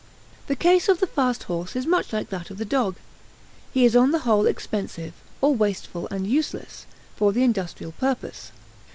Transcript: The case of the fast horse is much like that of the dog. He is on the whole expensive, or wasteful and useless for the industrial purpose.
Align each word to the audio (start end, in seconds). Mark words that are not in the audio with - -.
The 0.47 0.55
case 0.55 0.89
of 0.89 0.99
the 0.99 1.05
fast 1.05 1.43
horse 1.43 1.75
is 1.75 1.85
much 1.85 2.11
like 2.11 2.31
that 2.31 2.49
of 2.49 2.57
the 2.57 2.65
dog. 2.65 2.95
He 3.71 3.85
is 3.85 3.95
on 3.95 4.09
the 4.09 4.21
whole 4.25 4.47
expensive, 4.47 5.13
or 5.41 5.53
wasteful 5.53 6.07
and 6.09 6.25
useless 6.25 6.87
for 7.15 7.31
the 7.31 7.43
industrial 7.43 7.91
purpose. 7.91 8.51